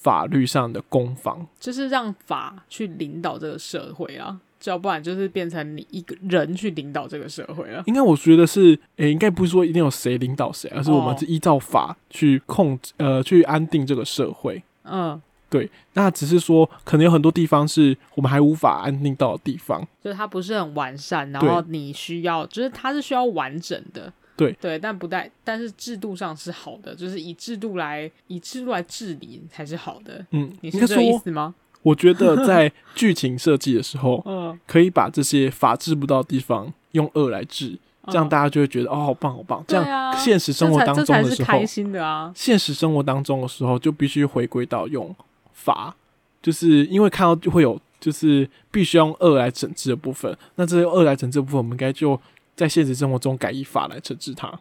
[0.01, 7.83] 法律上的攻防，就是让法去领导这个社会啊，要不然就是变成你一个人去领导这个社会了。
[7.85, 14.62] 应该我觉得是，诶、欸，应该不是说一定有谁领导谁，而是我们是依照法去控制，呃，去安定这个社会。
[14.85, 15.71] 嗯，对。
[15.95, 24.13] 那只是说，可能有很多地方是我们还无法安定到的地方，就是它不是很完善，然后你需要，就是它是需要完整的。
[24.37, 30.25] 对对，但不带，但是制度上是好的，就是以制度来以制度来治理才是好的。
[30.31, 31.57] 嗯，你是这个意思吗？
[31.83, 39.65] 我觉得 在剧情设计的时候，嗯，可以把这些法治不到的地方用恶来治，这样大家就会觉得、嗯、哦，好棒，好棒。
[39.67, 42.33] 这样现实生活当中的时候，开心的啊。
[42.33, 45.13] 现实生活当中的时候，就必须回归到用
[45.59, 45.94] 法，
[46.40, 50.37] 就是因为看到就会有，就是必须用恶来整治的部分。
[50.55, 52.21] 那这些恶来整治的部分，我们应该就。
[52.59, 54.53] 在现实生活中改以法来惩治它，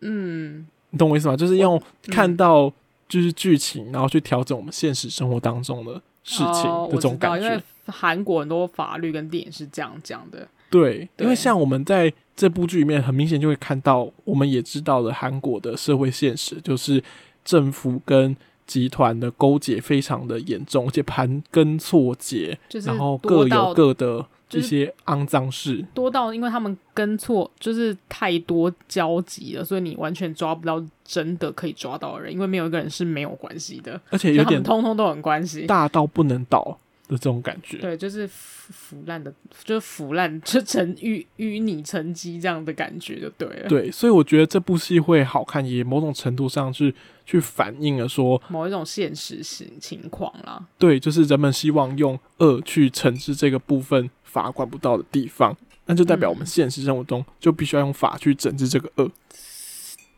[0.00, 1.34] 嗯，你懂我意思吗？
[1.34, 2.70] 就是用看到
[3.08, 7.46] 就是剧情，然后去调整我们现实生活当中的事情的这种感觉。
[7.46, 10.46] 因为韩国很多法律跟电影是这样讲的。
[10.68, 17.02] 对，因为像我们在这部剧里面，很明显就会看到，我们也知道了韩国的社会现实，就是
[17.42, 18.36] 政府跟
[18.68, 24.24] 集团的勾结非常的严重，而且盘根错节，然后各有各的。
[24.50, 36.64] 这些肮脏事多到，因为他们跟错就是太多交集了，所以你完全抓不到真的可以抓到的人，因为没有一个人是没有关系的，而且有点通通都很关系，大到不能倒
[37.08, 37.76] 的这种感觉。
[37.76, 39.30] 对，就是腐烂的，
[39.64, 43.68] 就是腐烂就成淤淤泥成积这样的感觉就对了。
[43.68, 46.94] 对，所以我觉得这部戏会好看，也某种程度上是
[47.28, 50.66] 去反映了说某一种现实性情况啦。
[50.78, 54.10] 对，就是人们希望用恶去惩治这个部分。
[54.28, 55.56] 法管不到的地方，
[55.86, 59.10] 那就代表我们现实生活中就必须要用法去整治这个恶。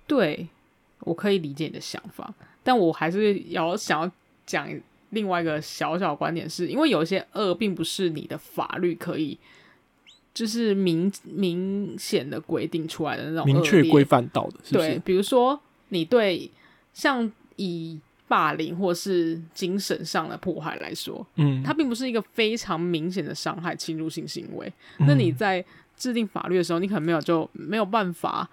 [0.04, 0.48] 对，
[1.02, 2.34] 我可以理解你的想法，
[2.64, 4.10] 但我还是要想要
[4.44, 4.68] 讲
[5.10, 9.38] 另外一个小小观点是，是因为有些恶并不是你的法律可以
[10.34, 14.88] 就是明明显的规定出来的那种明确规范到的，是不是？
[14.88, 15.58] 对，比如说
[15.90, 16.50] 你对
[16.92, 25.64] 像以霸凌或是精神上的迫害来说，嗯，它并不是一个非常明显的伤害侵入性行为，嗯，那你在
[25.96, 28.48] 制定法律的时候，你可能没有就没有办法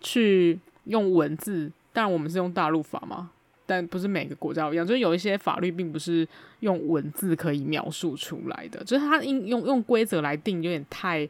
[0.00, 1.70] 去用文字。
[1.92, 3.30] 当然，我们是用大陆法嘛，
[3.66, 4.86] 但不是每个国家一样。
[4.86, 6.26] 就是有一些法律并不是
[6.60, 11.28] 用文字可以描述出来的，就是它应用用规则来定，有点太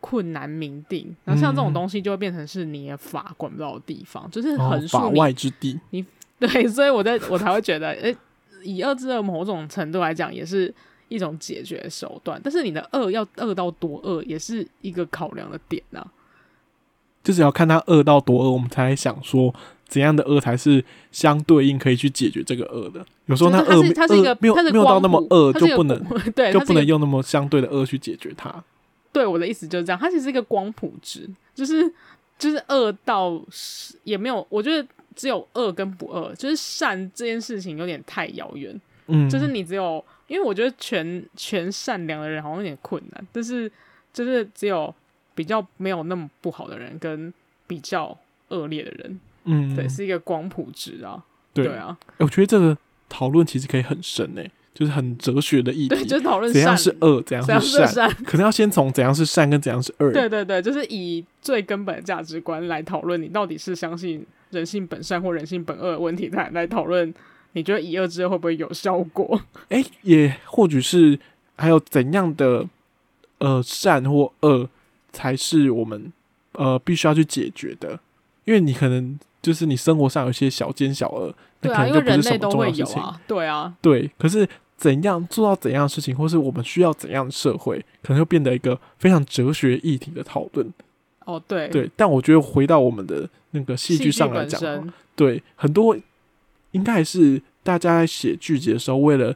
[0.00, 1.14] 困难明定。
[1.24, 5.78] 然后像这种东西就会变成是你的法管不到的地方，就是横竖法外之地。
[5.90, 6.04] 你
[6.38, 8.16] 对，所以我在我才会觉得，诶、欸，
[8.62, 10.72] 以恶制恶某种程度来讲，也是
[11.08, 12.40] 一种解决手段。
[12.42, 16.06] 但是你的恶要恶到多恶，也是一个考量的点呢、啊。
[17.22, 19.54] 就是要看他恶到多恶，我们才想说。
[19.88, 23.02] 怎样的恶才是相对应可以去解决这个恶的？
[23.24, 25.98] 有时候那恶它是一个没有没有到那么恶，就不能
[26.36, 28.62] 对，就不能用那么相对的恶去解决它。
[29.18, 31.92] 对，我的意思就是这样，它其实是一个光谱值，就是
[32.38, 33.44] 就是恶到
[34.04, 38.80] 也没有，我觉得只有恶跟不恶，就是善这件事情有点太遥远。
[39.08, 43.70] 嗯，就是你只有，因为我觉得全全善良的人好像有点困难，但是
[44.12, 44.94] 就是只有
[45.34, 47.34] 比较没有那么不好的人跟
[47.66, 48.16] 比较
[48.50, 49.20] 恶劣的人。
[49.44, 51.24] 嗯，对，是一个光谱值啊。
[51.52, 54.48] 对，对啊，我觉得这个讨论其实可以很深诶，
[54.78, 60.12] 就是很哲学的议题，就是讨论怎样是恶，怎样是善，善可能要先从怎样是善跟怎样是恶。
[60.12, 67.12] 对对对，就是以最根本的价值观来讨论，你到底是相信人性本善或人性本恶的问题，来来讨论，
[67.54, 69.40] 你觉得以恶制恶会不会有效果？
[69.70, 71.18] 哎，也或许是
[71.56, 72.64] 还有怎样的
[73.38, 74.68] 呃善或恶
[75.10, 76.12] 才是我们
[76.52, 77.98] 呃必须要去解决的，
[78.44, 79.18] 因为你可能。
[79.40, 83.00] 就是你生活上有些小奸小恶，那可能就不是什么重要的事情。
[83.28, 84.10] 对啊，对。
[84.18, 84.46] 可是
[84.78, 90.72] 怎样做到怎样的事情，或是我们需要怎样的社会，可能就变得一个非常哲学议题的讨论。
[91.26, 91.90] 哦，对，对。
[91.94, 95.94] 但我觉得回到我们的那个戏剧上来讲，对很多
[96.70, 99.34] 应该还是大家在写剧集的时候，为了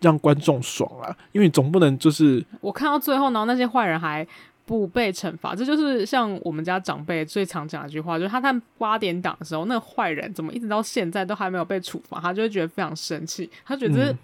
[0.00, 4.26] 让观众爽啊，因为总不能就是我看到最后然后，那些坏人还。
[4.66, 14.16] 不被惩罚，这就是像我们家长辈最常讲的一句话，就是他看八点档的时候，那个坏人怎么一直到现在都还没有被处罚，他就会觉得非常生气，他觉得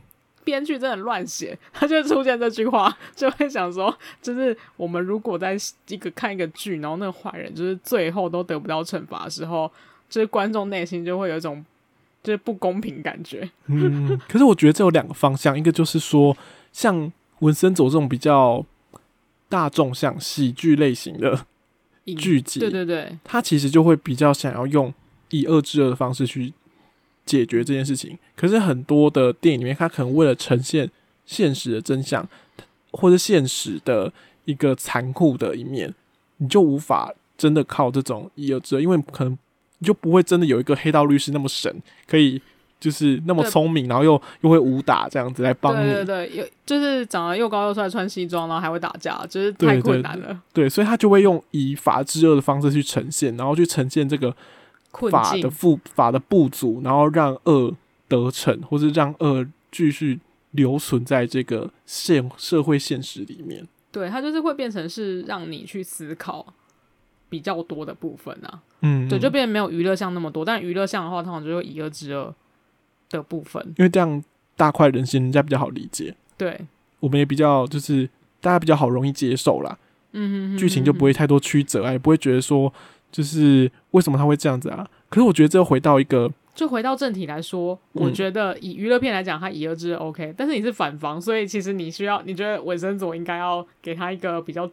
[0.45, 5.57] 编剧真的乱写， 他就会出现这句话， 就会想说，就是我们如果在
[5.89, 9.71] 一个看一个剧，然后那个坏人就是最后都得不到惩罚的时候，
[10.09, 11.65] 就是观众内心就会有一种
[12.23, 13.49] 就是不公平感觉。
[13.67, 16.37] 嗯，可是我觉得这有两个方向，一个就是说，
[16.73, 18.65] 像文森佐这种比较。
[19.51, 21.45] 大众像喜剧类型的
[22.17, 24.95] 剧集，对对对，他其实就会比较想要用
[25.31, 26.53] 以恶制恶的方式去
[27.31, 28.19] 解决这件事情。
[28.35, 30.91] 可是很多的电影里面，他可能为了呈现
[31.25, 32.27] 现实的真相，
[32.91, 34.13] 或者现实的
[34.47, 35.95] 一个残酷的一面，
[36.39, 39.39] 你就无法真的靠这种以恶制恶，因为可能
[39.79, 41.73] 你就不会真的有一个黑道律师那么神，
[42.09, 42.43] 可以。
[42.81, 45.93] 就是那么聪明，然后又又会武打这样子来帮你。
[45.93, 50.29] 对对对，又就是长得又高又帅，穿西装，然后还会打架，就是太困难了。
[50.29, 54.35] 对，对，对，对，所以他就会用以法制恶的方式去呈现，然后去呈现这个
[55.11, 57.77] 法的不法的不足，然后让恶
[58.09, 60.21] 得逞，或是让恶继续
[60.53, 63.67] 留存在这个现社会现实里面。
[63.91, 66.47] 对，它就是会变成是让你去思考
[67.29, 68.61] 比较多的部分啊。
[68.83, 72.35] 嗯，对，就变得没有娱乐项那么多，但娱乐项的话，通常就会以恶制恶。
[73.13, 74.23] 的部分，因为这样
[74.55, 76.15] 大快人心，人家比较好理解。
[76.37, 76.65] 对，
[77.01, 78.09] 我们也比较就是
[78.41, 79.77] 大家比较好容易接受啦。
[80.13, 82.73] 嗯哼，剧情就不会太多曲折啊，也不会觉得说
[83.11, 84.87] 就是为什么他会这样子啊？
[85.09, 94.71] 可是我觉得这回到一个，就回到正题来说，嗯、我觉得以娱乐片来讲，他以恶制恶 OK，但是你是反方，所以其实你需要，你觉得文森佐应该要给他一个比较，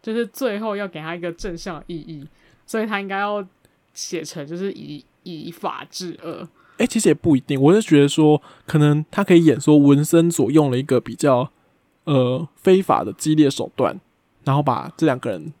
[0.00, 2.26] 就是最后要给他一个正向意义，
[2.66, 3.44] 所以他应该要
[3.92, 6.48] 写成就是以以法治恶。
[6.78, 7.60] 哎、欸，其实也不一定。
[7.60, 11.50] 我是觉得说，可能他可以演说文森佐用了一个比较
[12.04, 14.00] 呃非法的激烈手段，
[14.44, 15.52] 然后把这两个人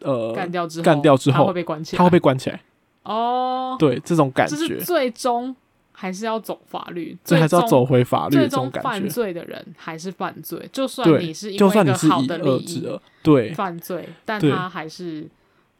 [0.00, 2.60] 呃干掉之后，干掉之后他会被关起来，他会被关起来。
[3.02, 5.54] 哦，对，这种感觉，就是最终
[5.92, 8.88] 还是要走法律，这还是要走回法律的这种感觉。
[8.90, 12.88] 犯罪的人还是犯罪，就算你是因为一个好的利益
[13.22, 15.28] 对犯罪，但他还是。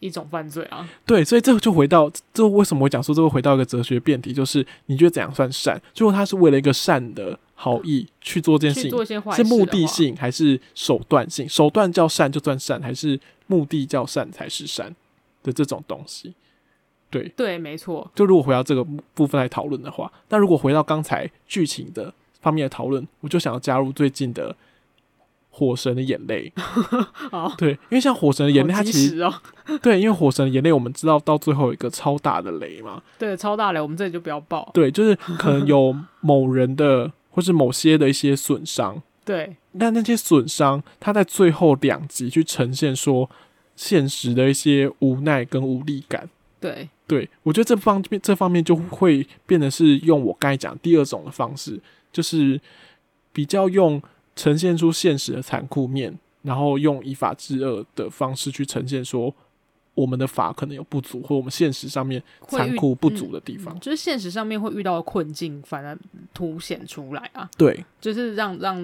[0.00, 5.76] 一种犯罪啊，对，所以这就回到这为什么我讲说这会回到一个哲学辩题，就是你觉得怎样算善？
[5.92, 11.48] 最后他是为了一个善的好意去做这件事情，是目的性还是手段性？
[11.48, 14.94] 手段叫善就算善，还是目的叫善才是善
[15.42, 16.34] 的这种东西？
[17.10, 18.08] 对对，没错。
[18.14, 24.52] 就如果回到这个部分来讨论的话，那如果回到刚才剧情的方面的讨论，我就想要加入最近的
[25.50, 26.52] 《火神的眼泪》
[27.32, 27.52] 哦。
[27.58, 29.34] 对，因为像《火神的眼泪》，它其实、哦、
[29.82, 33.02] 对，因为《火神的眼泪》，我们知道到最后有一个超大的雷嘛。
[33.18, 34.70] 对，超大雷，我们这里就不要爆。
[34.72, 39.00] 对，就是可能有某人的或是某些的一些损伤。
[39.24, 43.30] 对，但那些损伤，它在最后两集去呈现说
[43.76, 46.28] 现实的一些无奈跟无力感。
[46.58, 46.88] 对。
[47.06, 51.80] 对，我觉得这方面这方面就会变得是用我刚才讲第二种的方式，
[52.12, 52.60] 就是
[53.32, 54.02] 比较用
[54.34, 59.32] 呈现出现实的残酷面，然后用以法治恶的方式去呈现说
[60.00, 65.98] 我们的法可能有不足，或我们现实上面残酷不足的地方，嗯，就是现实上面会遇到的困境，反而
[66.32, 67.48] 凸显出来啊。
[67.56, 68.76] 对，就是让让，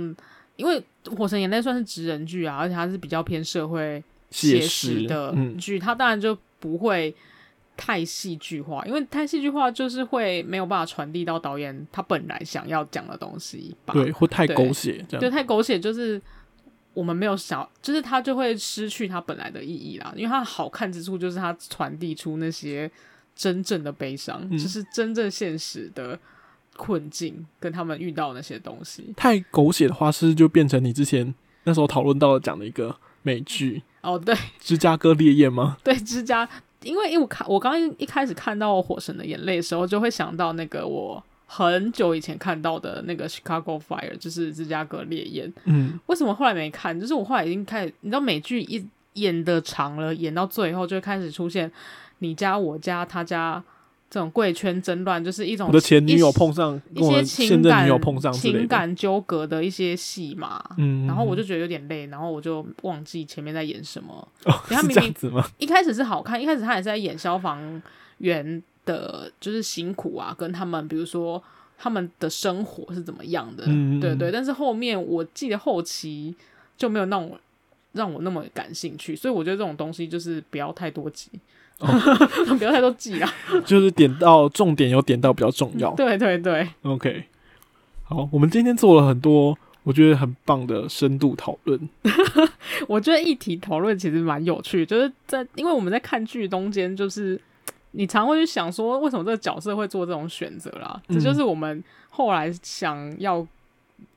[0.57, 0.83] 因为
[1.17, 7.15] 《火神眼泪》算是职人剧啊，而且它是比较偏社会写实的剧，它当然就不会。
[7.77, 13.93] 太戏剧化，因为太戏剧化就是会没有办法传递到导演他本来想要讲的东西吧。
[13.93, 15.21] 对，或太狗血这样。
[15.21, 16.23] 对，太狗血就是
[16.95, 20.13] 我们没有想，就是它就会失去它本来的意义啦。
[20.17, 22.91] 因为它好看之处就是它传递出那些
[23.37, 26.19] 真正的悲伤，嗯，就是真正现实的
[26.77, 29.13] 困境跟他们遇到那些东西。
[29.17, 31.35] 太狗血的话，是就变成你之前
[31.65, 35.77] 那时候讨论到的讲的一个美剧哦，对，芝加哥烈焰吗？
[35.85, 36.49] 对，芝加。
[36.83, 41.25] 因为因为我看我刚刚一开始看到《火神的眼泪》的时候，就会想到那个我
[41.57, 45.53] 很久以前看到的那个《Chicago Fire》，就是芝加哥烈焰。
[45.65, 46.99] 嗯，为什么后来没看？
[46.99, 48.85] 就是我后来已经开始，你知道美剧一
[49.15, 51.71] 演的长了，演到最后就会开始出现
[52.19, 53.63] 你家、我家、他家。
[54.11, 64.15] 这种贵圈争乱就是一种我的前女友碰上一些情感女友碰上情感纠葛的一些戏嘛，嗯，然后我就觉得有点累，然后我就忘记前面在演什么。
[64.45, 65.45] 哦，他明明是这样子吗？
[65.59, 67.83] 一开始是好看，一开始他也是在演消防
[68.19, 71.43] 员的，就是辛苦啊，跟他们比如说
[71.79, 74.31] 他们的生活是怎么样的，嗯，对对。
[74.31, 76.35] 但是后面我记得后期
[76.77, 77.39] 就没有让我
[77.93, 81.31] 让我那么感兴趣，所以我觉得这种东西就是不要太多集。
[81.81, 81.89] 哦、
[82.57, 83.29] 不要太多记啊，
[83.67, 85.93] 就是点到重点，有点到比较重要。
[85.97, 87.25] 对对对，OK。
[88.05, 91.89] 好，我们今天做了很多我觉得很棒的深度讨论。
[92.87, 97.39] 我觉得议题讨论其实蛮有趣，就是在因为我们在看剧中间，就是
[97.95, 101.19] 你常会去想说，为什么这个角色会做这种选择啦、嗯？
[101.19, 103.47] 这就是我们后来想要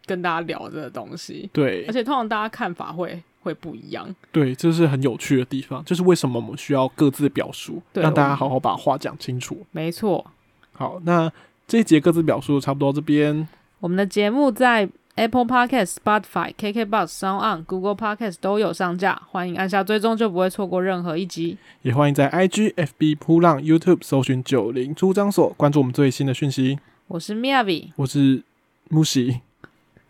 [0.06, 1.50] 跟大家聊的东西。
[1.54, 3.24] 对，而且通常大家看法会。
[3.44, 9.66] 会不一样，对，这是很有趣的地方，就是为什么我们需要各自表述，让大家好好把话讲清楚。
[9.72, 10.26] 没错。
[10.74, 11.32] 好，那
[11.66, 13.48] 这一节各自表述差不多这边。
[13.80, 21.58] 我们的节目在 Apple Podcast、Spotify、KKBox、SoundOn、Google Podcast 都有上架，欢迎按下追踪，就不会错过任何一集。
[21.82, 26.78] 也欢迎在 IG、FB、噗浪、YouTube 搜寻九零出张所，关注我们最新的讯息。
[27.08, 28.44] 我是 Miyavi，我是
[28.90, 29.42] 木喜，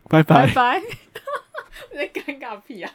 [0.09, 0.47] 拜拜。
[0.47, 0.81] 拜拜。
[1.93, 2.91] 在尴尬屁啊！